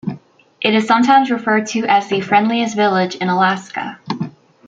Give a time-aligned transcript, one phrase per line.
[0.63, 3.99] It is sometimes referred to as the friendliest village in Alaska.